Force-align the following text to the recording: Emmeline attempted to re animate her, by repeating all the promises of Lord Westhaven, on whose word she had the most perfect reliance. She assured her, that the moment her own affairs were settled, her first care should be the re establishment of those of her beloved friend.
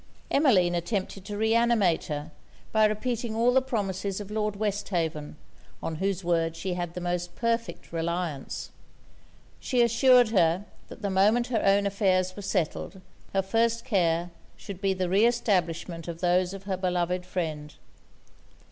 Emmeline 0.31 0.73
attempted 0.73 1.23
to 1.23 1.37
re 1.37 1.53
animate 1.53 2.05
her, 2.05 2.31
by 2.71 2.85
repeating 2.85 3.35
all 3.35 3.53
the 3.53 3.61
promises 3.61 4.19
of 4.19 4.31
Lord 4.31 4.55
Westhaven, 4.55 5.35
on 5.83 5.97
whose 5.97 6.23
word 6.23 6.55
she 6.55 6.73
had 6.73 6.95
the 6.95 6.99
most 6.99 7.35
perfect 7.35 7.93
reliance. 7.93 8.71
She 9.59 9.83
assured 9.83 10.29
her, 10.29 10.65
that 10.87 11.03
the 11.03 11.11
moment 11.11 11.45
her 11.53 11.61
own 11.63 11.85
affairs 11.85 12.35
were 12.35 12.41
settled, 12.41 12.99
her 13.33 13.43
first 13.43 13.85
care 13.85 14.31
should 14.57 14.81
be 14.81 14.95
the 14.95 15.07
re 15.07 15.23
establishment 15.27 16.07
of 16.07 16.19
those 16.19 16.51
of 16.55 16.63
her 16.63 16.77
beloved 16.77 17.23
friend. 17.23 17.75